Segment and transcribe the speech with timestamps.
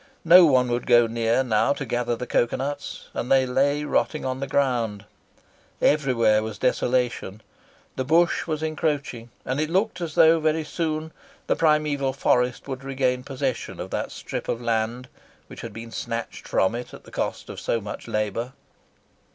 [0.25, 4.25] No one would go near now to gather the cocoa nuts, and they lay rotting
[4.25, 5.05] on the ground.
[5.79, 7.43] Everywhere was desolation.
[7.97, 11.11] The bush was encroaching, and it looked as though very soon
[11.45, 15.07] the primeval forest would regain possession of that strip of land
[15.45, 18.53] which had been snatched from it at the cost of so much labour.